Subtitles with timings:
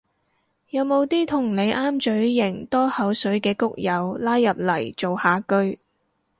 [0.71, 5.77] 有冇啲同你啱嘴型多口水嘅谷友拉入嚟造下句